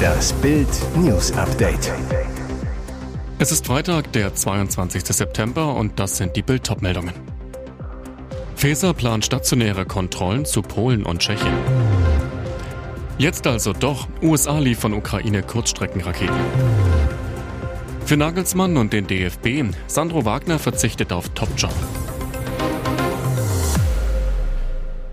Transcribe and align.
Das 0.00 0.32
Bild 0.34 0.68
News 0.96 1.32
Update. 1.32 1.92
Es 3.38 3.52
ist 3.52 3.66
Freitag, 3.66 4.12
der 4.12 4.34
22. 4.34 5.04
September 5.04 5.74
und 5.74 5.98
das 5.98 6.16
sind 6.16 6.36
die 6.36 6.42
Bild 6.42 6.68
meldungen 6.80 7.14
Faeser 8.56 8.92
plant 8.92 9.24
stationäre 9.24 9.86
Kontrollen 9.86 10.44
zu 10.44 10.60
Polen 10.60 11.06
und 11.06 11.20
Tschechien. 11.20 11.54
Jetzt 13.16 13.46
also 13.46 13.72
doch, 13.72 14.06
USA 14.22 14.58
liefern 14.58 14.92
Ukraine 14.92 15.42
Kurzstreckenraketen. 15.42 16.36
Für 18.04 18.16
Nagelsmann 18.16 18.76
und 18.76 18.92
den 18.92 19.06
DFB, 19.06 19.74
Sandro 19.86 20.24
Wagner 20.24 20.58
verzichtet 20.58 21.12
auf 21.12 21.28
Topjob. 21.30 21.72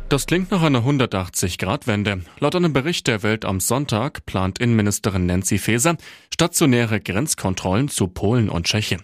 Das 0.09 0.25
klingt 0.25 0.51
nach 0.51 0.61
einer 0.61 0.85
180-Grad-Wende. 0.85 2.21
Laut 2.39 2.55
einem 2.55 2.71
Bericht 2.71 3.07
der 3.07 3.23
Welt 3.23 3.43
am 3.43 3.59
Sonntag 3.59 4.25
plant 4.25 4.57
Innenministerin 4.57 5.25
Nancy 5.25 5.57
Faeser 5.57 5.97
stationäre 6.33 7.01
Grenzkontrollen 7.01 7.89
zu 7.89 8.07
Polen 8.07 8.47
und 8.47 8.67
Tschechien. 8.67 9.03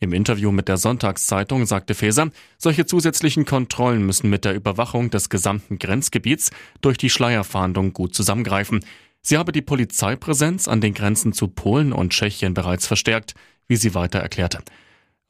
Im 0.00 0.12
Interview 0.12 0.50
mit 0.50 0.66
der 0.66 0.78
Sonntagszeitung 0.78 1.64
sagte 1.64 1.94
Faeser, 1.94 2.30
solche 2.58 2.86
zusätzlichen 2.86 3.44
Kontrollen 3.44 4.04
müssen 4.04 4.30
mit 4.30 4.44
der 4.44 4.56
Überwachung 4.56 5.10
des 5.10 5.28
gesamten 5.28 5.78
Grenzgebiets 5.78 6.50
durch 6.80 6.98
die 6.98 7.10
Schleierfahndung 7.10 7.92
gut 7.92 8.12
zusammengreifen. 8.12 8.84
Sie 9.20 9.38
habe 9.38 9.52
die 9.52 9.62
Polizeipräsenz 9.62 10.66
an 10.66 10.80
den 10.80 10.92
Grenzen 10.92 11.32
zu 11.32 11.46
Polen 11.46 11.92
und 11.92 12.14
Tschechien 12.14 12.52
bereits 12.52 12.88
verstärkt, 12.88 13.34
wie 13.68 13.76
sie 13.76 13.94
weiter 13.94 14.18
erklärte. 14.18 14.58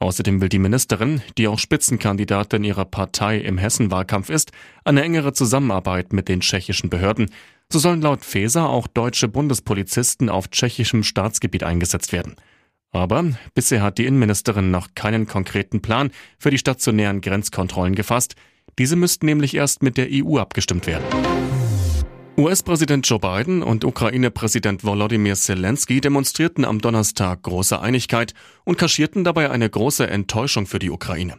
Außerdem 0.02 0.41
will 0.41 0.48
die 0.48 0.59
Ministerin, 0.59 1.23
die 1.38 1.47
auch 1.47 1.61
Spitzenkandidatin 1.61 2.65
ihrer 2.65 2.84
Partei 2.84 3.38
im 3.38 3.56
Hessen-Wahlkampf 3.56 4.30
ist, 4.30 4.51
eine 4.84 5.05
engere 5.05 5.33
Zusammenarbeit 5.33 6.12
mit 6.12 6.29
den 6.29 6.41
tschechischen 6.41 6.91
Behörden. 6.91 7.30
So 7.69 7.79
sollen 7.79 8.02
laut 8.02 8.24
Feser 8.24 8.69
auch 8.69 8.88
deutsche 8.88 9.29
Bundespolizisten 9.29 10.29
auf 10.29 10.48
tschechischem 10.48 11.05
Staatsgebiet 11.05 11.63
eingesetzt 11.63 12.13
werden. 12.13 12.35
Aber 12.91 13.24
bisher 13.54 13.80
hat 13.80 13.99
die 13.99 14.07
Innenministerin 14.07 14.73
noch 14.73 14.88
keinen 14.96 15.29
konkreten 15.29 15.82
Plan 15.82 16.10
für 16.37 16.51
die 16.51 16.59
stationären 16.59 17.21
Grenzkontrollen 17.21 17.95
gefasst. 17.95 18.35
Diese 18.80 18.96
müssten 18.96 19.26
nämlich 19.26 19.54
erst 19.54 19.85
mit 19.85 19.96
der 19.96 20.09
EU 20.10 20.37
abgestimmt 20.38 20.88
werden. 20.88 21.04
US-Präsident 22.38 23.07
Joe 23.07 23.19
Biden 23.19 23.63
und 23.63 23.85
Ukraine-Präsident 23.85 24.85
Volodymyr 24.85 25.35
Zelensky 25.35 26.01
demonstrierten 26.01 26.65
am 26.65 26.80
Donnerstag 26.80 27.43
große 27.43 27.79
Einigkeit 27.79 28.33
und 28.65 28.79
kaschierten 28.79 29.23
dabei 29.23 29.51
eine 29.51 29.69
große 29.69 30.09
Enttäuschung 30.09 30.66
für 30.66 30.79
die 30.79 30.91
Ukraine. 30.91 31.38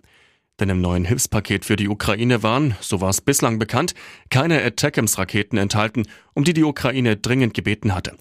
Denn 0.60 0.70
im 0.70 0.82
neuen 0.82 1.04
Hilfspaket 1.04 1.66
für 1.66 1.78
die 1.78 1.90
Ukraine 1.90 2.44
waren, 2.44 2.76
so 2.80 3.02
war 3.02 3.10
es 3.10 3.22
bislang 3.22 3.58
bekannt, 3.58 3.96
keine 4.30 4.64
Attackams-Raketen 4.64 5.58
enthalten, 5.58 6.04
um 6.36 6.44
die 6.44 6.54
die 6.54 6.64
Ukraine 6.64 7.18
dringend 7.18 7.56
gebeten 7.56 7.96
hatte. 7.96 8.16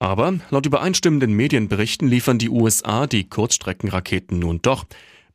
Aber 0.00 0.40
laut 0.50 0.66
übereinstimmenden 0.66 1.32
Medienberichten 1.32 2.08
liefern 2.08 2.38
die 2.38 2.50
USA 2.50 3.06
die 3.06 3.28
Kurzstreckenraketen 3.28 4.40
nun 4.40 4.60
doch. 4.60 4.86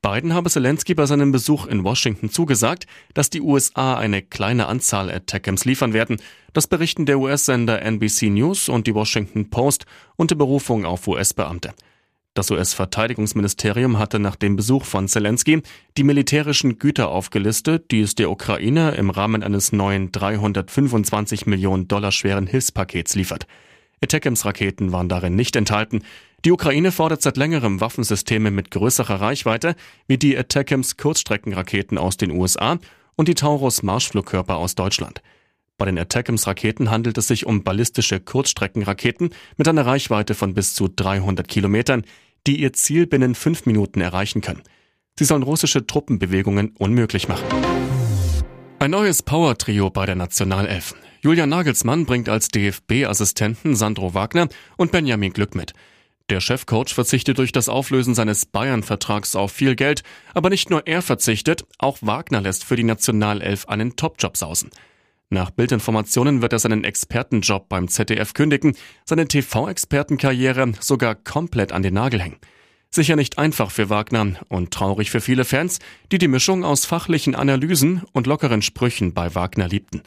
Biden 0.04 0.34
habe 0.34 0.50
Zelensky 0.50 0.94
bei 0.96 1.06
seinem 1.06 1.32
Besuch 1.32 1.66
in 1.66 1.86
Washington 1.86 2.30
zugesagt, 2.30 2.88
dass 3.14 3.30
die 3.30 3.40
USA 3.40 3.96
eine 3.96 4.22
kleine 4.22 4.68
Anzahl 4.68 5.10
Attackams 5.10 5.64
liefern 5.64 5.94
werden. 5.94 6.18
Das 6.52 6.68
berichten 6.68 7.06
der 7.06 7.20
US-Sender 7.20 7.82
NBC 7.82 8.24
News 8.24 8.68
und 8.68 8.86
die 8.86 8.94
Washington 8.94 9.50
Post 9.50 9.86
unter 10.18 10.36
Berufung 10.36 10.84
auf 10.84 11.08
US-Beamte. 11.08 11.74
Das 12.34 12.52
US-Verteidigungsministerium 12.52 13.98
hatte 13.98 14.20
nach 14.20 14.36
dem 14.36 14.58
Besuch 14.58 14.84
von 14.84 15.08
Zelensky 15.08 15.62
die 15.96 16.04
militärischen 16.04 16.80
Güter 16.80 17.08
aufgelistet, 17.08 17.90
die 17.92 18.02
es 18.02 18.14
der 18.14 18.30
Ukraine 18.30 18.96
im 18.96 19.10
Rahmen 19.10 19.42
eines 19.42 19.72
neuen 19.72 20.12
325 20.12 21.46
Millionen 21.46 21.88
Dollar 21.88 22.12
schweren 22.12 22.46
Hilfspakets 22.46 23.16
liefert. 23.16 23.48
Attackams-Raketen 24.04 24.92
waren 24.92 25.08
darin 25.08 25.36
nicht 25.36 25.56
enthalten. 25.56 26.02
Die 26.46 26.52
Ukraine 26.52 26.92
fordert 26.92 27.22
seit 27.22 27.38
längerem 27.38 27.80
Waffensysteme 27.80 28.52
mit 28.52 28.70
größerer 28.70 29.22
Reichweite, 29.22 29.76
wie 30.08 30.18
die 30.18 30.38
Attackams 30.38 30.98
Kurzstreckenraketen 30.98 31.98
aus 31.98 32.18
den 32.18 32.32
USA 32.32 32.80
und 33.16 33.30
die 33.30 33.36
Taurus 33.36 33.82
Marschflugkörper 33.82 34.58
aus 34.58 34.76
Deutschland. 34.76 35.22
Bei 35.78 35.86
den 35.86 35.98
Attackams 35.98 36.46
Raketen 36.46 36.92
handelt 36.92 37.18
es 37.18 37.28
sich 37.28 37.46
um 37.46 37.64
ballistische 37.64 38.20
Kurzstreckenraketen 38.20 39.30
mit 39.56 39.70
einer 39.70 39.86
Reichweite 39.86 40.36
von 40.36 40.54
bis 40.54 40.76
zu 40.76 40.90
300 40.94 41.48
Kilometern, 41.48 42.04
die 42.46 42.60
ihr 42.62 42.74
Ziel 42.74 43.08
binnen 43.08 43.36
fünf 43.36 43.66
Minuten 43.66 44.02
erreichen 44.02 44.42
können. 44.42 44.64
Sie 45.18 45.26
sollen 45.26 45.44
russische 45.44 45.88
Truppenbewegungen 45.88 46.76
unmöglich 46.78 47.30
machen. 47.30 47.46
Ein 48.80 48.92
neues 48.92 49.24
Power-Trio 49.24 49.90
bei 49.92 50.06
der 50.06 50.16
Nationalelf. 50.16 50.94
Julian 51.22 51.48
Nagelsmann 51.48 52.06
bringt 52.06 52.28
als 52.28 52.50
DFB-Assistenten 52.50 53.76
Sandro 53.76 54.14
Wagner 54.14 54.50
und 54.76 54.92
Benjamin 54.92 55.32
Glück 55.32 55.56
mit. 55.56 55.74
Der 56.30 56.40
Chefcoach 56.40 56.94
verzichtet 56.94 57.38
durch 57.38 57.52
das 57.52 57.68
Auflösen 57.68 58.16
seines 58.16 58.46
Bayern-Vertrags 58.46 59.36
auf 59.36 59.52
viel 59.52 59.76
Geld, 59.76 60.04
aber 60.34 60.50
nicht 60.50 60.70
nur 60.70 60.88
er 60.88 61.02
verzichtet, 61.02 61.66
auch 61.78 61.98
Wagner 62.02 62.40
lässt 62.40 62.64
für 62.64 62.78
die 62.78 62.86
Nationalelf 62.86 63.68
einen 63.68 63.98
Topjob 63.98 64.38
sausen. 64.38 64.70
Nach 65.30 65.50
Bildinformationen 65.50 66.42
wird 66.42 66.54
er 66.54 66.60
seinen 66.60 66.86
Expertenjob 66.86 67.68
beim 67.68 67.88
ZDF 67.88 68.34
kündigen, 68.34 68.76
seine 69.04 69.28
TV-Expertenkarriere 69.28 70.74
sogar 70.80 71.16
komplett 71.16 71.72
an 71.72 71.84
den 71.84 71.96
Nagel 71.96 72.22
hängen. 72.22 72.38
Sicher 72.90 73.16
nicht 73.16 73.40
einfach 73.40 73.72
für 73.72 73.90
Wagner 73.90 74.34
und 74.48 74.72
traurig 74.72 75.10
für 75.10 75.20
viele 75.20 75.44
Fans, 75.44 75.80
die 76.12 76.20
die 76.20 76.28
Mischung 76.28 76.64
aus 76.64 76.86
fachlichen 76.86 77.34
Analysen 77.34 78.04
und 78.14 78.28
lockeren 78.28 78.62
Sprüchen 78.62 79.14
bei 79.16 79.34
Wagner 79.34 79.68
liebten. 79.68 80.04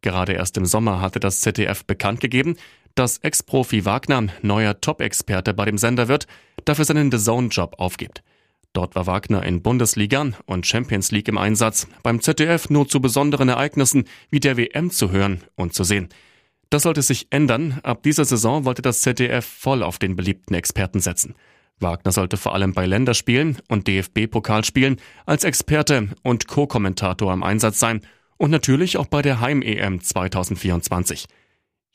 Gerade 0.00 0.32
erst 0.32 0.56
im 0.56 0.66
Sommer 0.66 1.00
hatte 1.00 1.20
das 1.20 1.40
ZDF 1.42 1.84
bekannt 1.84 2.20
gegeben, 2.20 2.56
dass 2.94 3.18
Ex-Profi 3.18 3.84
Wagner 3.84 4.28
neuer 4.42 4.80
Top-Experte 4.80 5.54
bei 5.54 5.64
dem 5.64 5.78
Sender 5.78 6.08
wird, 6.08 6.26
dafür 6.64 6.84
seinen 6.84 7.10
The 7.10 7.18
Zone-Job 7.18 7.76
aufgibt. 7.78 8.22
Dort 8.72 8.96
war 8.96 9.06
Wagner 9.06 9.44
in 9.44 9.62
Bundesliga 9.62 10.26
und 10.46 10.66
Champions 10.66 11.12
League 11.12 11.28
im 11.28 11.38
Einsatz, 11.38 11.86
beim 12.02 12.20
ZDF 12.20 12.70
nur 12.70 12.88
zu 12.88 13.00
besonderen 13.00 13.48
Ereignissen 13.48 14.04
wie 14.30 14.40
der 14.40 14.56
WM 14.56 14.90
zu 14.90 15.12
hören 15.12 15.44
und 15.54 15.74
zu 15.74 15.84
sehen. 15.84 16.08
Das 16.70 16.82
sollte 16.82 17.02
sich 17.02 17.28
ändern. 17.30 17.78
Ab 17.84 18.02
dieser 18.02 18.24
Saison 18.24 18.64
wollte 18.64 18.82
das 18.82 19.00
ZDF 19.00 19.46
voll 19.46 19.84
auf 19.84 20.00
den 20.00 20.16
beliebten 20.16 20.54
Experten 20.54 20.98
setzen. 20.98 21.36
Wagner 21.78 22.10
sollte 22.10 22.36
vor 22.36 22.54
allem 22.54 22.72
bei 22.72 22.86
Länderspielen 22.86 23.58
und 23.68 23.86
DFB-Pokalspielen 23.86 24.96
als 25.24 25.44
Experte 25.44 26.08
und 26.22 26.48
Co-Kommentator 26.48 27.32
im 27.32 27.44
Einsatz 27.44 27.78
sein 27.78 28.00
und 28.38 28.50
natürlich 28.50 28.96
auch 28.96 29.06
bei 29.06 29.22
der 29.22 29.40
Heim-EM 29.40 30.00
2024. 30.00 31.26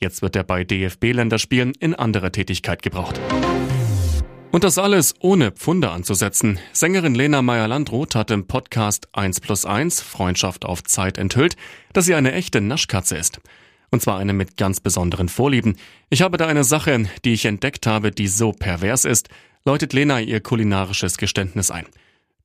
Jetzt 0.02 0.22
wird 0.22 0.38
er 0.38 0.46
bei 0.46 0.64
DFB-Länderspielen 0.64 1.74
in 1.78 1.94
anderer 1.94 2.32
Tätigkeit 2.32 2.82
gebraucht. 2.82 3.20
Und 4.50 4.64
das 4.64 4.78
alles 4.78 5.14
ohne 5.20 5.52
Pfunde 5.52 5.92
anzusetzen. 5.92 6.58
Sängerin 6.72 7.16
Lena 7.16 7.42
Meyer-Landrut 7.42 8.16
hat 8.16 8.32
im 8.32 8.48
Podcast 8.48 9.10
1 9.12 9.42
plus 9.42 9.66
1 9.66 10.00
Freundschaft 10.00 10.64
auf 10.64 10.84
Zeit 10.84 11.18
enthüllt, 11.18 11.58
dass 11.92 12.06
sie 12.06 12.16
eine 12.16 12.32
echte 12.32 12.62
Naschkatze 12.62 13.18
ist. 13.18 13.42
Und 13.92 14.02
zwar 14.02 14.20
eine 14.20 14.32
mit 14.32 14.56
ganz 14.56 14.80
besonderen 14.80 15.28
Vorlieben. 15.28 15.76
Ich 16.10 16.22
habe 16.22 16.38
da 16.38 16.48
eine 16.48 16.64
Sache, 16.64 17.10
die 17.26 17.34
ich 17.34 17.44
entdeckt 17.44 17.86
habe, 17.86 18.12
die 18.12 18.30
so 18.30 18.54
pervers 18.54 19.04
ist, 19.04 19.28
läutet 19.66 19.92
Lena 19.92 20.22
ihr 20.22 20.40
kulinarisches 20.40 21.18
Geständnis 21.18 21.72
ein. 21.72 21.86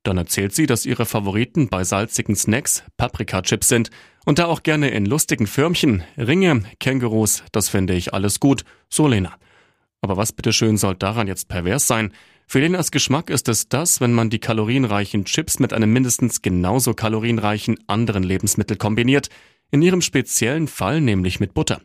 Dann 0.03 0.19
erzählt 0.19 0.54
sie, 0.54 0.66
dass 0.66 0.86
ihre 0.86 1.06
Favoriten 1.06 1.69
bei 1.69 1.84
salzigen 1.84 2.34
Snacks 2.34 2.82
Paprika-Chips 2.97 3.69
sind 3.69 3.91
und 4.25 4.39
da 4.39 4.47
auch 4.47 4.62
gerne 4.62 4.91
in 4.91 5.07
lustigen 5.07 5.47
Förmchen, 5.47 6.03
Ringe, 6.17 6.62
Kängurus, 6.81 7.45
das 7.53 7.69
finde 7.69 7.95
ich 7.95 8.15
alles 8.15 8.41
gut, 8.41 8.65
so 8.89 9.07
Lena. 9.07 9.35
Aber 10.01 10.17
was 10.17 10.33
bitteschön 10.33 10.77
soll 10.77 10.95
daran 10.95 11.29
jetzt 11.29 11.49
pervers 11.49 11.87
sein? 11.87 12.12
Für 12.47 12.61
Lenas 12.61 12.91
Geschmack 12.91 13.31
ist 13.31 13.49
es 13.49 13.69
das, 13.69 14.01
wenn 14.01 14.13
man 14.13 14.29
die 14.29 14.39
kalorienreichen 14.39 15.25
Chips 15.25 15.59
mit 15.59 15.73
einem 15.73 15.93
mindestens 15.93 16.43
genauso 16.43 16.93
kalorienreichen 16.93 17.79
anderen 17.87 18.23
Lebensmittel 18.23 18.77
kombiniert, 18.77 19.29
in 19.71 19.83
ihrem 19.83 20.03
speziellen 20.03 20.69
Fall 20.69 21.01
nämlich 21.01 21.41
mit 21.41 21.55
Butter. 21.55 21.81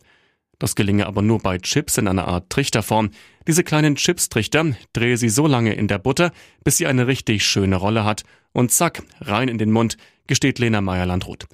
Das 0.60 0.76
gelinge 0.76 1.08
aber 1.08 1.22
nur 1.22 1.40
bei 1.40 1.58
Chips 1.58 1.98
in 1.98 2.10
einer 2.10 2.28
Art 2.28 2.50
Trichterform. 2.50 3.12
Diese 3.48 3.64
kleinen 3.64 3.96
Chips-Trichter 3.96 4.76
drehe 4.92 5.16
sie 5.16 5.30
so 5.30 5.48
lange 5.48 5.74
in 5.74 5.88
der 5.88 5.98
Butter, 5.98 6.34
bis 6.66 6.78
sie 6.78 6.88
eine 6.88 7.08
richtig 7.08 7.46
schöne 7.46 7.78
Rolle 7.78 8.04
hat. 8.04 8.24
Und 8.52 8.72
zack, 8.74 9.02
rein 9.22 9.48
in 9.48 9.58
den 9.58 9.72
Mund, 9.72 9.96
gesteht 10.28 10.60
Lena 10.60 10.82
Meyer-Landrut. 10.82 11.48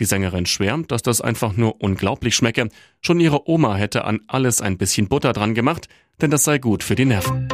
Die 0.00 0.06
Sängerin 0.06 0.46
schwärmt, 0.46 0.90
dass 0.90 1.02
das 1.02 1.20
einfach 1.20 1.56
nur 1.56 1.82
unglaublich 1.82 2.34
schmecke. 2.34 2.70
Schon 3.02 3.20
ihre 3.20 3.48
Oma 3.48 3.76
hätte 3.76 4.04
an 4.06 4.20
alles 4.26 4.62
ein 4.62 4.78
bisschen 4.78 5.08
Butter 5.08 5.34
dran 5.34 5.54
gemacht, 5.54 5.88
denn 6.22 6.30
das 6.30 6.44
sei 6.44 6.58
gut 6.58 6.82
für 6.82 6.94
die 6.94 7.04
Nerven. 7.04 7.48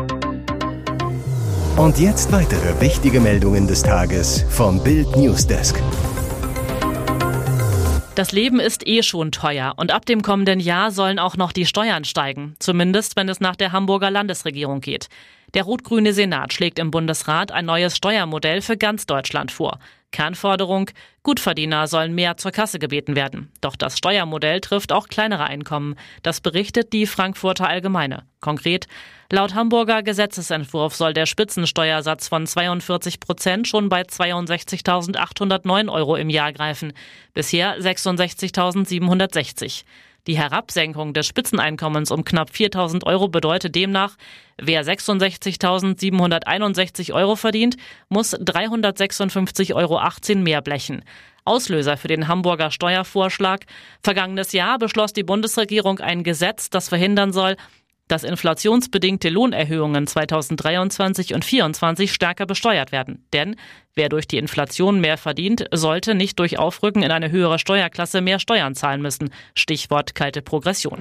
Und 1.76 1.98
jetzt 1.98 2.30
weitere 2.30 2.80
wichtige 2.80 3.20
Meldungen 3.20 3.66
des 3.66 3.82
Tages 3.82 4.44
vom 4.48 4.82
Bild 4.82 5.14
Newsdesk. 5.16 5.82
Das 8.14 8.32
Leben 8.32 8.60
ist 8.60 8.86
eh 8.86 9.02
schon 9.02 9.32
teuer 9.32 9.74
und 9.76 9.92
ab 9.92 10.06
dem 10.06 10.22
kommenden 10.22 10.60
Jahr 10.60 10.90
sollen 10.92 11.18
auch 11.18 11.36
noch 11.36 11.52
die 11.52 11.66
Steuern 11.66 12.04
steigen, 12.04 12.54
zumindest 12.60 13.16
wenn 13.16 13.28
es 13.28 13.40
nach 13.40 13.56
der 13.56 13.72
Hamburger 13.72 14.10
Landesregierung 14.10 14.80
geht. 14.80 15.08
Der 15.54 15.64
rot-grüne 15.64 16.12
Senat 16.12 16.52
schlägt 16.52 16.78
im 16.78 16.90
Bundesrat 16.90 17.50
ein 17.50 17.66
neues 17.66 17.96
Steuermodell 17.96 18.62
für 18.62 18.76
ganz 18.76 19.04
Deutschland 19.04 19.50
vor. 19.50 19.80
Kernforderung, 20.16 20.90
Gutverdiener 21.24 21.88
sollen 21.88 22.14
mehr 22.14 22.38
zur 22.38 22.50
Kasse 22.50 22.78
gebeten 22.78 23.16
werden. 23.16 23.52
Doch 23.60 23.76
das 23.76 23.98
Steuermodell 23.98 24.62
trifft 24.62 24.90
auch 24.90 25.08
kleinere 25.08 25.44
Einkommen. 25.44 25.94
Das 26.22 26.40
berichtet 26.40 26.94
die 26.94 27.04
Frankfurter 27.04 27.68
Allgemeine. 27.68 28.24
Konkret, 28.40 28.86
laut 29.30 29.54
Hamburger 29.54 30.02
Gesetzesentwurf 30.02 30.96
soll 30.96 31.12
der 31.12 31.26
Spitzensteuersatz 31.26 32.28
von 32.28 32.46
42 32.46 33.20
Prozent 33.20 33.68
schon 33.68 33.90
bei 33.90 34.04
62.809 34.04 35.92
Euro 35.92 36.16
im 36.16 36.30
Jahr 36.30 36.54
greifen. 36.54 36.94
Bisher 37.34 37.78
66.760. 37.78 39.84
Die 40.26 40.36
Herabsenkung 40.36 41.12
des 41.12 41.26
Spitzeneinkommens 41.26 42.10
um 42.10 42.24
knapp 42.24 42.50
4.000 42.50 43.06
Euro 43.06 43.28
bedeutet 43.28 43.76
demnach, 43.76 44.16
wer 44.58 44.84
66.761 44.84 47.14
Euro 47.14 47.36
verdient, 47.36 47.76
muss 48.08 48.34
356,18 48.34 49.74
Euro 49.74 50.00
mehr 50.42 50.62
blechen. 50.62 51.04
Auslöser 51.44 51.96
für 51.96 52.08
den 52.08 52.26
Hamburger 52.26 52.72
Steuervorschlag. 52.72 53.66
Vergangenes 54.02 54.50
Jahr 54.50 54.78
beschloss 54.78 55.12
die 55.12 55.22
Bundesregierung 55.22 56.00
ein 56.00 56.24
Gesetz, 56.24 56.70
das 56.70 56.88
verhindern 56.88 57.32
soll, 57.32 57.56
dass 58.08 58.24
inflationsbedingte 58.24 59.28
Lohnerhöhungen 59.28 60.06
2023 60.06 61.34
und 61.34 61.44
2024 61.44 62.12
stärker 62.12 62.46
besteuert 62.46 62.92
werden. 62.92 63.24
Denn 63.32 63.56
wer 63.94 64.08
durch 64.08 64.26
die 64.26 64.38
Inflation 64.38 65.00
mehr 65.00 65.18
verdient, 65.18 65.66
sollte 65.72 66.14
nicht 66.14 66.38
durch 66.38 66.58
Aufrücken 66.58 67.02
in 67.02 67.10
eine 67.10 67.30
höhere 67.30 67.58
Steuerklasse 67.58 68.20
mehr 68.20 68.38
Steuern 68.38 68.74
zahlen 68.74 69.02
müssen. 69.02 69.30
Stichwort 69.54 70.14
kalte 70.14 70.42
Progression. 70.42 70.98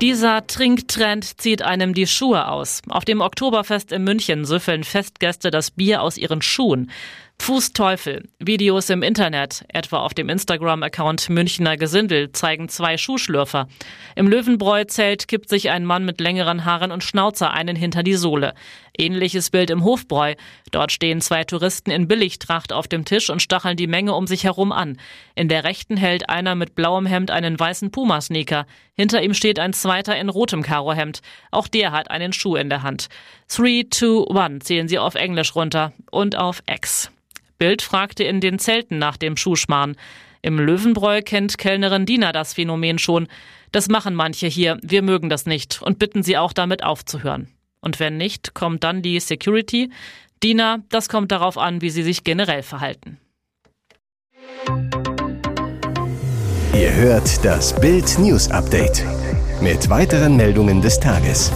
Dieser 0.00 0.46
Trinktrend 0.46 1.40
zieht 1.40 1.62
einem 1.62 1.92
die 1.92 2.06
Schuhe 2.06 2.46
aus. 2.46 2.82
Auf 2.88 3.04
dem 3.04 3.20
Oktoberfest 3.20 3.90
in 3.90 4.04
München 4.04 4.44
süffeln 4.44 4.84
Festgäste 4.84 5.50
das 5.50 5.72
Bier 5.72 6.02
aus 6.02 6.16
ihren 6.16 6.40
Schuhen. 6.40 6.92
Fußteufel. 7.40 8.28
Videos 8.38 8.90
im 8.90 9.02
Internet, 9.02 9.64
etwa 9.68 9.98
auf 9.98 10.14
dem 10.14 10.28
Instagram-Account 10.28 11.30
Münchner 11.30 11.76
Gesindel, 11.76 12.30
zeigen 12.30 12.68
zwei 12.68 12.96
Schuhschlürfer. 12.96 13.66
Im 14.14 14.28
Löwenbräu-Zelt 14.28 15.26
kippt 15.26 15.48
sich 15.48 15.70
ein 15.70 15.84
Mann 15.84 16.04
mit 16.04 16.20
längeren 16.20 16.64
Haaren 16.64 16.92
und 16.92 17.02
Schnauzer 17.02 17.52
einen 17.52 17.74
hinter 17.74 18.04
die 18.04 18.14
Sohle. 18.14 18.54
Ähnliches 18.98 19.50
Bild 19.50 19.70
im 19.70 19.84
Hofbräu. 19.84 20.34
Dort 20.72 20.90
stehen 20.92 21.20
zwei 21.20 21.44
Touristen 21.44 21.90
in 21.90 22.08
Billigtracht 22.08 22.72
auf 22.72 22.88
dem 22.88 23.04
Tisch 23.04 23.30
und 23.30 23.40
stacheln 23.40 23.76
die 23.76 23.86
Menge 23.86 24.14
um 24.14 24.26
sich 24.26 24.44
herum 24.44 24.72
an. 24.72 24.98
In 25.36 25.48
der 25.48 25.64
rechten 25.64 25.96
hält 25.96 26.28
einer 26.28 26.56
mit 26.56 26.74
blauem 26.74 27.06
Hemd 27.06 27.30
einen 27.30 27.58
weißen 27.58 27.92
Puma-Sneaker. 27.92 28.66
Hinter 28.94 29.22
ihm 29.22 29.34
steht 29.34 29.58
ein 29.60 29.72
zweiter 29.72 30.16
in 30.18 30.28
rotem 30.28 30.62
Karohemd. 30.62 31.22
Auch 31.52 31.68
der 31.68 31.92
hat 31.92 32.10
einen 32.10 32.32
Schuh 32.32 32.56
in 32.56 32.68
der 32.68 32.82
Hand. 32.82 33.08
3, 33.54 33.86
2, 33.90 34.36
1 34.36 34.64
zählen 34.64 34.88
sie 34.88 34.98
auf 34.98 35.14
Englisch 35.14 35.54
runter 35.54 35.92
und 36.10 36.36
auf 36.36 36.62
X. 36.68 37.10
Bild 37.58 37.82
fragte 37.82 38.24
in 38.24 38.40
den 38.40 38.58
Zelten 38.58 38.98
nach 38.98 39.16
dem 39.16 39.36
Schuhschmarrn. 39.36 39.96
Im 40.42 40.58
Löwenbräu 40.58 41.22
kennt 41.22 41.58
Kellnerin 41.58 42.06
Dina 42.06 42.32
das 42.32 42.54
Phänomen 42.54 42.98
schon. 42.98 43.28
Das 43.72 43.88
machen 43.88 44.14
manche 44.14 44.46
hier, 44.46 44.78
wir 44.82 45.02
mögen 45.02 45.28
das 45.28 45.46
nicht 45.46 45.82
und 45.82 45.98
bitten 45.98 46.22
sie 46.22 46.38
auch 46.38 46.52
damit 46.52 46.82
aufzuhören. 46.82 47.48
Und 47.80 48.00
wenn 48.00 48.16
nicht, 48.16 48.54
kommt 48.54 48.84
dann 48.84 49.02
die 49.02 49.20
Security. 49.20 49.90
Dina, 50.42 50.78
das 50.88 51.08
kommt 51.08 51.32
darauf 51.32 51.58
an, 51.58 51.80
wie 51.80 51.90
sie 51.90 52.02
sich 52.02 52.24
generell 52.24 52.62
verhalten. 52.62 53.18
Ihr 56.74 56.94
hört 56.94 57.44
das 57.44 57.78
Bild 57.80 58.18
News 58.18 58.50
Update 58.50 59.04
mit 59.60 59.90
weiteren 59.90 60.36
Meldungen 60.36 60.80
des 60.80 61.00
Tages. 61.00 61.52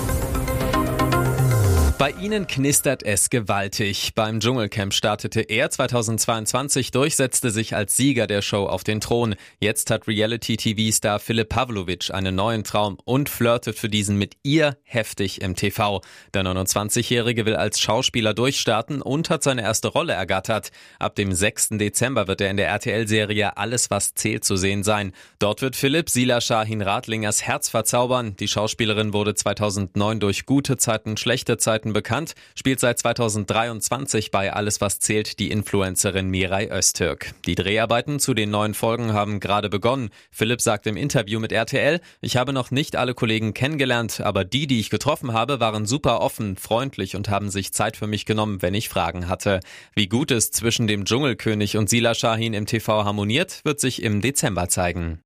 Bei 2.02 2.10
ihnen 2.10 2.48
knistert 2.48 3.04
es 3.04 3.30
gewaltig. 3.30 4.16
Beim 4.16 4.40
Dschungelcamp 4.40 4.92
startete 4.92 5.42
er 5.42 5.70
2022 5.70 6.90
durch, 6.90 7.14
setzte 7.14 7.52
sich 7.52 7.76
als 7.76 7.96
Sieger 7.96 8.26
der 8.26 8.42
Show 8.42 8.66
auf 8.66 8.82
den 8.82 9.00
Thron. 9.00 9.36
Jetzt 9.60 9.88
hat 9.88 10.08
Reality-TV-Star 10.08 11.20
Philipp 11.20 11.50
Pavlovic 11.50 12.12
einen 12.12 12.34
neuen 12.34 12.64
Traum 12.64 12.98
und 13.04 13.28
flirtet 13.28 13.78
für 13.78 13.88
diesen 13.88 14.18
mit 14.18 14.34
ihr 14.42 14.76
heftig 14.82 15.42
im 15.42 15.54
TV. 15.54 16.00
Der 16.34 16.42
29-Jährige 16.42 17.46
will 17.46 17.54
als 17.54 17.78
Schauspieler 17.78 18.34
durchstarten 18.34 19.00
und 19.00 19.30
hat 19.30 19.44
seine 19.44 19.62
erste 19.62 19.86
Rolle 19.86 20.14
ergattert. 20.14 20.72
Ab 20.98 21.14
dem 21.14 21.32
6. 21.32 21.68
Dezember 21.78 22.26
wird 22.26 22.40
er 22.40 22.50
in 22.50 22.56
der 22.56 22.66
RTL-Serie 22.66 23.56
Alles, 23.56 23.90
was 23.90 24.14
zählt 24.14 24.42
zu 24.42 24.56
sehen 24.56 24.82
sein. 24.82 25.12
Dort 25.38 25.62
wird 25.62 25.76
Philipp 25.76 26.10
Sila 26.10 26.40
Shahin 26.40 26.82
Radlingers 26.82 27.44
Herz 27.44 27.68
verzaubern. 27.68 28.34
Die 28.40 28.48
Schauspielerin 28.48 29.12
wurde 29.12 29.36
2009 29.36 30.18
durch 30.18 30.46
gute 30.46 30.76
Zeiten, 30.76 31.16
schlechte 31.16 31.58
Zeiten 31.58 31.91
bekannt, 31.92 32.34
spielt 32.54 32.80
seit 32.80 32.98
2023 32.98 34.30
bei 34.30 34.52
Alles 34.52 34.80
was 34.80 34.98
zählt 34.98 35.38
die 35.38 35.50
Influencerin 35.50 36.28
Mirai 36.28 36.68
Öztürk. 36.70 37.32
Die 37.46 37.54
Dreharbeiten 37.54 38.20
zu 38.20 38.34
den 38.34 38.50
neuen 38.50 38.74
Folgen 38.74 39.12
haben 39.12 39.40
gerade 39.40 39.68
begonnen. 39.68 40.10
Philipp 40.30 40.60
sagt 40.60 40.86
im 40.86 40.96
Interview 40.96 41.40
mit 41.40 41.52
RTL, 41.52 42.00
ich 42.20 42.36
habe 42.36 42.52
noch 42.52 42.70
nicht 42.70 42.96
alle 42.96 43.14
Kollegen 43.14 43.54
kennengelernt, 43.54 44.20
aber 44.20 44.44
die, 44.44 44.66
die 44.66 44.80
ich 44.80 44.90
getroffen 44.90 45.32
habe, 45.32 45.60
waren 45.60 45.86
super 45.86 46.20
offen, 46.20 46.56
freundlich 46.56 47.16
und 47.16 47.28
haben 47.28 47.50
sich 47.50 47.72
Zeit 47.72 47.96
für 47.96 48.06
mich 48.06 48.26
genommen, 48.26 48.62
wenn 48.62 48.74
ich 48.74 48.88
Fragen 48.88 49.28
hatte. 49.28 49.60
Wie 49.94 50.08
gut 50.08 50.30
es 50.30 50.50
zwischen 50.50 50.86
dem 50.86 51.04
Dschungelkönig 51.04 51.76
und 51.76 51.88
Sila 51.88 52.14
Shahin 52.14 52.54
im 52.54 52.66
TV 52.66 53.04
harmoniert, 53.04 53.60
wird 53.64 53.80
sich 53.80 54.02
im 54.02 54.20
Dezember 54.20 54.68
zeigen. 54.68 55.22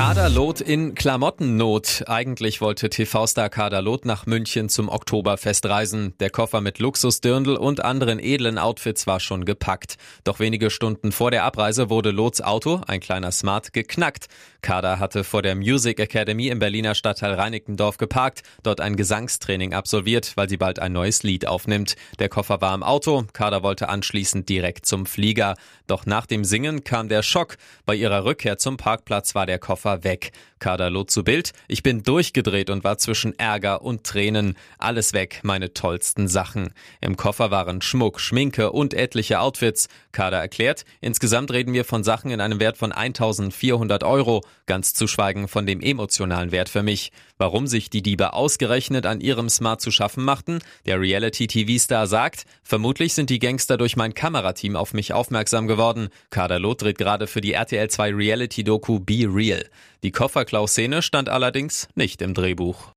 Kaderlot 0.00 0.62
in 0.62 0.94
Klamottennot. 0.94 2.04
Eigentlich 2.06 2.62
wollte 2.62 2.88
TV-Star 2.88 3.50
Kaderlot 3.50 4.06
nach 4.06 4.24
München 4.24 4.70
zum 4.70 4.88
Oktoberfest 4.88 5.66
reisen. 5.66 6.14
Der 6.20 6.30
Koffer 6.30 6.62
mit 6.62 6.78
Luxusdirndl 6.78 7.54
und 7.54 7.84
anderen 7.84 8.18
edlen 8.18 8.56
Outfits 8.56 9.06
war 9.06 9.20
schon 9.20 9.44
gepackt. 9.44 9.96
Doch 10.24 10.40
wenige 10.40 10.70
Stunden 10.70 11.12
vor 11.12 11.30
der 11.30 11.44
Abreise 11.44 11.90
wurde 11.90 12.12
Lots 12.12 12.40
Auto, 12.40 12.80
ein 12.86 13.00
kleiner 13.00 13.30
Smart, 13.30 13.74
geknackt. 13.74 14.28
Kader 14.62 14.98
hatte 14.98 15.22
vor 15.22 15.42
der 15.42 15.54
Music 15.54 16.00
Academy 16.00 16.48
im 16.48 16.60
Berliner 16.60 16.94
Stadtteil 16.94 17.34
Reinickendorf 17.34 17.98
geparkt, 17.98 18.42
dort 18.62 18.80
ein 18.80 18.96
Gesangstraining 18.96 19.74
absolviert, 19.74 20.32
weil 20.34 20.48
sie 20.48 20.56
bald 20.56 20.78
ein 20.78 20.92
neues 20.92 21.22
Lied 21.24 21.46
aufnimmt. 21.46 21.96
Der 22.18 22.30
Koffer 22.30 22.62
war 22.62 22.74
im 22.74 22.82
Auto, 22.82 23.26
Kader 23.34 23.62
wollte 23.62 23.90
anschließend 23.90 24.48
direkt 24.48 24.86
zum 24.86 25.04
Flieger. 25.04 25.56
Doch 25.86 26.06
nach 26.06 26.24
dem 26.24 26.44
Singen 26.44 26.84
kam 26.84 27.10
der 27.10 27.22
Schock. 27.22 27.58
Bei 27.84 27.94
ihrer 27.94 28.24
Rückkehr 28.24 28.56
zum 28.56 28.78
Parkplatz 28.78 29.34
war 29.34 29.44
der 29.44 29.58
Koffer 29.58 29.89
Koffer 29.90 30.04
weg. 30.04 30.32
Kaderlot 30.60 31.10
zu 31.10 31.24
Bild. 31.24 31.52
Ich 31.68 31.82
bin 31.82 32.02
durchgedreht 32.02 32.68
und 32.68 32.84
war 32.84 32.98
zwischen 32.98 33.36
Ärger 33.38 33.80
und 33.80 34.04
Tränen. 34.04 34.58
Alles 34.76 35.14
weg, 35.14 35.40
meine 35.42 35.72
tollsten 35.72 36.28
Sachen. 36.28 36.74
Im 37.00 37.16
Koffer 37.16 37.50
waren 37.50 37.80
Schmuck, 37.80 38.20
Schminke 38.20 38.70
und 38.70 38.92
etliche 38.92 39.40
Outfits. 39.40 39.88
Kader 40.12 40.36
erklärt, 40.36 40.84
insgesamt 41.00 41.50
reden 41.50 41.72
wir 41.72 41.86
von 41.86 42.04
Sachen 42.04 42.30
in 42.30 42.42
einem 42.42 42.60
Wert 42.60 42.76
von 42.76 42.92
1400 42.92 44.04
Euro, 44.04 44.42
ganz 44.66 44.92
zu 44.92 45.06
schweigen 45.06 45.48
von 45.48 45.64
dem 45.64 45.80
emotionalen 45.80 46.52
Wert 46.52 46.68
für 46.68 46.82
mich. 46.82 47.10
Warum 47.38 47.66
sich 47.66 47.88
die 47.88 48.02
Diebe 48.02 48.34
ausgerechnet 48.34 49.06
an 49.06 49.22
ihrem 49.22 49.48
Smart 49.48 49.80
zu 49.80 49.90
schaffen 49.90 50.24
machten? 50.24 50.58
Der 50.84 51.00
Reality-TV-Star 51.00 52.06
sagt, 52.06 52.44
vermutlich 52.62 53.14
sind 53.14 53.30
die 53.30 53.38
Gangster 53.38 53.78
durch 53.78 53.96
mein 53.96 54.12
Kamerateam 54.12 54.76
auf 54.76 54.92
mich 54.92 55.14
aufmerksam 55.14 55.66
geworden. 55.66 56.10
Kader 56.28 56.58
Lot 56.58 56.82
dreht 56.82 56.98
gerade 56.98 57.26
für 57.26 57.40
die 57.40 57.54
RTL 57.54 57.88
2 57.88 58.14
Reality-Doku 58.14 59.00
Be 59.00 59.26
Real. 59.26 59.64
Die 60.02 60.12
Kofferklau-Szene 60.12 61.02
stand 61.02 61.28
allerdings 61.28 61.88
nicht 61.94 62.22
im 62.22 62.34
Drehbuch. 62.34 62.92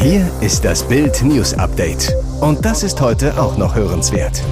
Hier 0.00 0.30
ist 0.40 0.64
das 0.64 0.86
Bild 0.86 1.22
News 1.22 1.54
Update. 1.54 2.12
Und 2.40 2.64
das 2.64 2.82
ist 2.82 3.00
heute 3.00 3.40
auch 3.40 3.56
noch 3.56 3.74
hörenswert. 3.74 4.42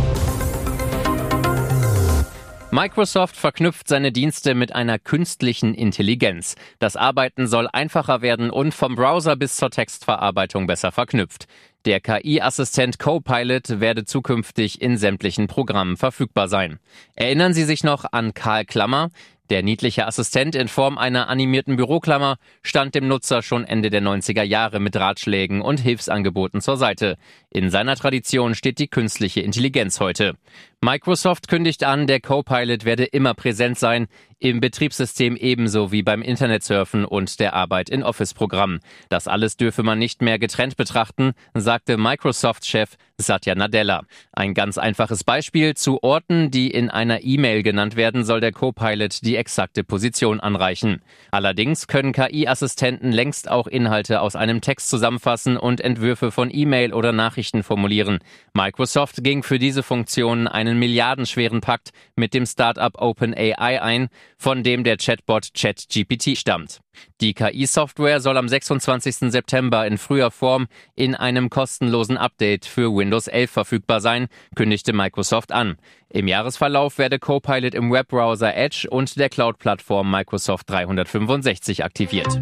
Microsoft 2.75 3.37
verknüpft 3.37 3.87
seine 3.87 4.11
Dienste 4.11 4.57
mit 4.57 4.75
einer 4.75 4.99
künstlichen 4.99 5.75
Intelligenz. 5.75 6.57
Das 6.81 6.97
Arbeiten 6.97 7.47
soll 7.47 7.69
einfacher 7.73 8.21
werden 8.21 8.51
und 8.51 8.75
vom 8.75 8.97
Browser 8.97 9.37
bis 9.37 9.55
zur 9.55 9.71
Textverarbeitung 9.71 10.67
besser 10.67 10.91
verknüpft. 10.91 11.47
Der 11.85 12.01
KI-Assistent 12.01 12.99
Copilot 12.99 13.79
werde 13.79 14.05
zukünftig 14.05 14.83
in 14.83 14.97
sämtlichen 14.97 15.47
Programmen 15.47 15.97
verfügbar 15.97 16.49
sein. 16.49 16.81
Erinnern 17.15 17.55
Sie 17.55 17.63
sich 17.63 17.85
noch 17.85 18.07
an 18.11 18.35
Karl 18.35 18.65
Klammer? 18.65 19.11
Der 19.51 19.63
niedliche 19.63 20.07
Assistent 20.07 20.55
in 20.55 20.69
Form 20.69 20.97
einer 20.97 21.29
animierten 21.29 21.77
Büroklammer 21.77 22.39
stand 22.63 22.95
dem 22.95 23.09
Nutzer 23.09 23.43
schon 23.43 23.65
Ende 23.65 23.91
der 23.91 24.01
90er 24.01 24.43
Jahre 24.43 24.81
mit 24.81 24.97
Ratschlägen 24.97 25.61
und 25.61 25.81
Hilfsangeboten 25.81 26.63
zur 26.63 26.79
Seite. 26.79 27.19
In 27.51 27.69
seiner 27.69 27.95
Tradition 27.95 28.55
steht 28.55 28.79
die 28.79 28.89
künstliche 28.89 29.43
Intelligenz 29.43 30.01
heute. 30.01 30.37
Microsoft 30.81 31.49
kündigt 31.49 31.85
an, 31.85 32.07
der 32.07 32.21
Copilot 32.21 32.87
werde 32.87 33.05
immer 33.05 33.35
präsent 33.35 33.79
sein, 33.79 34.07
im 34.39 34.61
Betriebssystem 34.61 35.37
ebenso 35.37 35.93
wie 35.93 36.03
beim 36.03 36.23
Internetsurfen 36.23 37.05
und 37.05 37.41
der 37.41 37.55
Arbeit 37.55 37.91
in 37.91 38.03
Office-Programmen. 38.03 38.81
Das 39.09 39.29
alles 39.29 39.57
dürfe 39.57 39.83
man 39.83 39.99
nicht 39.99 40.23
mehr 40.23 40.39
getrennt 40.39 40.77
betrachten, 40.77 41.33
sagte 41.55 41.97
Microsoft-Chef 41.97 42.97
Satya 43.19 43.55
Nadella. 43.55 44.03
Ein 44.33 44.55
ganz 44.55 44.77
einfaches 44.77 45.23
Beispiel. 45.23 45.75
Zu 45.75 46.03
Orten, 46.03 46.51
die 46.51 46.71
in 46.71 46.91
einer 46.91 47.23
E-Mail 47.23 47.63
genannt 47.63 47.95
werden, 47.95 48.25
soll 48.25 48.41
der 48.41 48.51
Copilot 48.51 49.25
die 49.25 49.37
exakte 49.37 49.85
Position 49.85 50.41
anreichen. 50.41 51.01
Allerdings 51.31 51.87
können 51.87 52.13
KI-Assistenten 52.13 53.13
längst 53.13 53.49
auch 53.49 53.69
Inhalte 53.69 54.21
aus 54.21 54.35
einem 54.35 54.61
Text 54.61 54.91
zusammenfassen 54.91 55.57
und 55.57 55.81
Entwürfe 55.81 56.33
von 56.33 56.51
E-Mail 56.53 56.93
oder 56.93 57.13
Nachrichten 57.13 57.63
formulieren. 57.63 58.19
Microsoft 58.53 59.23
ging 59.23 59.45
für 59.45 59.61
diese 59.61 59.85
Funktionen 59.85 60.49
einen 60.49 60.79
milliardenschweren 60.79 61.61
Pakt 61.61 61.91
mit 62.17 62.35
dem 62.35 62.47
Startup 62.47 63.01
OpenAI 63.01 63.81
ein, 63.81 64.09
von 64.37 64.63
dem 64.63 64.85
der 64.85 64.97
Chatbot 64.97 65.55
ChatGPT 65.55 66.37
stammt. 66.37 66.81
Die 67.21 67.35
KI-Software 67.35 68.21
soll 68.21 68.37
am 68.37 68.49
26. 68.49 69.31
September 69.33 69.87
in 69.87 69.99
früher 69.99 70.31
Form 70.31 70.67
in 70.95 71.15
einem 71.15 71.51
kostenlosen 71.51 72.17
Update 72.17 72.67
für 72.67 72.95
Windows 72.95 73.27
11 73.27 73.51
verfügbar 73.51 74.01
sein, 74.01 74.29
kündigte 74.55 74.93
Microsoft 74.93 75.53
an. 75.53 75.77
Im 76.09 76.29
Jahresverlauf 76.29 76.99
werde 76.99 77.19
Copilot 77.19 77.75
im 77.75 77.91
Webbrowser 77.91 78.55
Edge 78.55 78.87
und 78.91 79.17
der 79.19 79.29
Cloud-Plattform 79.29 80.11
Microsoft 80.11 80.71
365 80.71 81.85
aktiviert. 81.85 82.41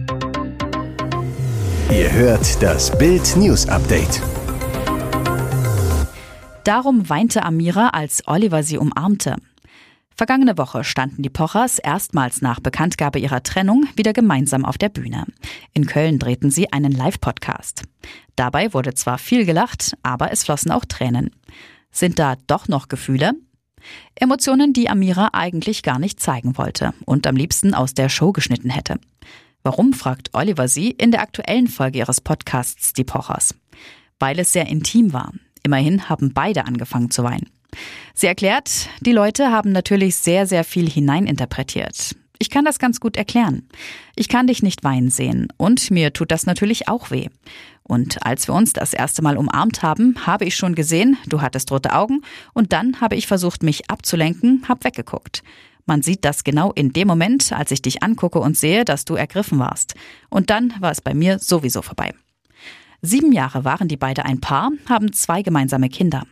Ihr 1.90 2.10
hört 2.12 2.62
das 2.62 2.96
Bild 2.96 3.36
News 3.36 3.68
Update. 3.68 4.22
Darum 6.64 7.08
weinte 7.08 7.42
Amira, 7.42 7.88
als 7.88 8.22
Oliver 8.26 8.62
sie 8.62 8.78
umarmte. 8.78 9.36
Vergangene 10.16 10.59
Woche 10.59 10.85
standen 10.85 11.23
die 11.23 11.31
Pochers 11.31 11.78
erstmals 11.78 12.42
nach 12.42 12.61
Bekanntgabe 12.61 13.19
ihrer 13.19 13.42
Trennung 13.42 13.87
wieder 13.97 14.12
gemeinsam 14.12 14.64
auf 14.64 14.78
der 14.78 14.88
Bühne. 14.88 15.26
In 15.73 15.87
Köln 15.87 16.19
drehten 16.19 16.50
sie 16.50 16.73
einen 16.73 16.92
Live-Podcast. 16.92 17.83
Dabei 18.37 18.73
wurde 18.75 18.95
zwar 18.95 19.19
viel 19.19 19.45
gelacht, 19.45 19.97
aber 20.02 20.33
es 20.33 20.45
flossen 20.45 20.71
auch 20.71 20.85
Tränen. 20.85 21.31
Sind 21.90 22.19
da 22.19 22.37
doch 22.47 22.69
noch 22.69 22.88
Gefühle? 22.88 23.33
Emotionen, 24.14 24.73
die 24.73 24.88
Amira 24.88 25.31
eigentlich 25.33 25.83
gar 25.83 25.99
nicht 25.99 26.21
zeigen 26.21 26.57
wollte 26.57 26.95
und 27.04 27.26
am 27.26 27.37
liebsten 27.37 27.75
aus 27.75 27.95
der 27.95 28.09
Show 28.09 28.33
geschnitten 28.33 28.71
hätte. 28.71 28.99
Warum, 29.62 29.92
fragt 29.92 30.31
Oliver 30.35 30.69
sie 30.69 30.90
in 30.90 31.11
der 31.11 31.23
aktuellen 31.23 31.69
Folge 31.69 31.99
ihres 31.99 32.21
Podcasts 32.21 32.92
Die 32.92 33.04
Pochers. 33.04 33.54
Weil 34.19 34.38
es 34.38 34.52
sehr 34.52 34.66
intim 34.66 35.12
war. 35.12 35.33
Immerhin 35.62 36.09
haben 36.09 36.33
beide 36.33 36.64
angefangen 36.64 37.11
zu 37.11 37.23
weinen. 37.23 37.49
Sie 38.14 38.26
erklärt, 38.26 38.88
die 39.00 39.12
Leute 39.12 39.50
haben 39.50 39.73
natürlich 39.73 40.17
sehr, 40.17 40.47
sehr 40.47 40.64
viel 40.64 40.88
hineininterpretiert. 40.88 42.14
Ich 42.38 42.50
kann 42.50 42.64
das 42.64 42.81
ganz 42.81 42.99
gut 42.99 43.17
erklären. 43.17 43.69
Ich 44.17 44.29
kann 44.29 44.49
dich 44.49 44.62
nicht 44.62 44.83
weinen 44.83 45.11
sehen 45.11 45.49
und 45.59 45.91
mir 45.93 46.12
tut 46.12 46.33
das 46.33 46.45
natürlich 46.45 46.88
auch 46.88 47.11
weh. 47.11 47.29
Und 47.85 48.26
als 48.26 48.49
wir 48.49 48.55
uns 48.55 48.73
das 48.73 48.95
erste 48.95 49.23
Mal 49.23 49.37
umarmt 49.37 49.83
haben, 49.83 50.26
habe 50.26 50.45
ich 50.45 50.57
schon 50.57 50.75
gesehen, 50.75 51.17
du 51.26 51.41
hattest 51.41 51.71
rote 51.71 51.93
Augen 51.93 52.23
und 52.52 52.73
dann 52.73 53.00
habe 53.00 53.14
ich 53.17 53.26
versucht, 53.26 53.62
mich 53.62 53.91
abzulenken, 53.91 54.64
hab 54.69 54.85
weggeguckt. 54.85 55.43
Man 55.87 56.02
sieht 56.02 56.25
das 56.25 56.45
genau 56.45 56.73
in 56.73 56.93
dem 56.93 57.09
Moment, 57.09 57.52
als 57.52 57.71
ich 57.71 57.83
dich 57.83 58.02
angucke 58.02 58.38
und 58.38 58.57
sehe, 58.57 58.85
dass 58.85 59.05
du 59.05 59.14
ergriffen 59.14 59.59
warst. 59.59 59.95
Und 60.31 60.50
dann 60.50 60.75
war 60.81 60.91
es 60.91 61.00
bei 61.00 61.14
mir 61.14 61.38
sowieso 61.38 61.83
vorbei. 61.83 62.14
Sieben 63.02 63.33
Jahre 63.33 63.64
waren 63.64 63.88
die 63.88 63.97
beide 63.97 64.25
ein 64.25 64.41
Paar, 64.41 64.71
haben 64.88 65.12
zwei 65.12 65.43
gemeinsame 65.43 65.88
Kinder. 65.88 66.25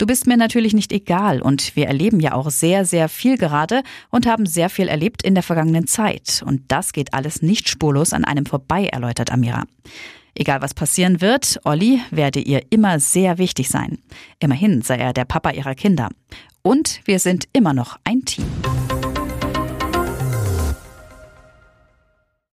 Du 0.00 0.06
bist 0.06 0.26
mir 0.26 0.38
natürlich 0.38 0.72
nicht 0.72 0.92
egal 0.92 1.42
und 1.42 1.76
wir 1.76 1.86
erleben 1.86 2.20
ja 2.20 2.32
auch 2.32 2.48
sehr, 2.48 2.86
sehr 2.86 3.10
viel 3.10 3.36
gerade 3.36 3.82
und 4.08 4.24
haben 4.24 4.46
sehr 4.46 4.70
viel 4.70 4.88
erlebt 4.88 5.22
in 5.22 5.34
der 5.34 5.42
vergangenen 5.42 5.86
Zeit. 5.86 6.42
Und 6.46 6.62
das 6.68 6.94
geht 6.94 7.12
alles 7.12 7.42
nicht 7.42 7.68
spurlos 7.68 8.14
an 8.14 8.24
einem 8.24 8.46
vorbei, 8.46 8.86
erläutert 8.86 9.30
Amira. 9.30 9.64
Egal 10.34 10.62
was 10.62 10.72
passieren 10.72 11.20
wird, 11.20 11.60
Olli 11.64 12.00
werde 12.10 12.40
ihr 12.40 12.62
immer 12.70 12.98
sehr 12.98 13.36
wichtig 13.36 13.68
sein. 13.68 13.98
Immerhin 14.38 14.80
sei 14.80 14.96
er 14.96 15.12
der 15.12 15.26
Papa 15.26 15.50
ihrer 15.50 15.74
Kinder. 15.74 16.08
Und 16.62 17.02
wir 17.04 17.18
sind 17.18 17.46
immer 17.52 17.74
noch 17.74 17.98
ein 18.02 18.24
Team. 18.24 18.46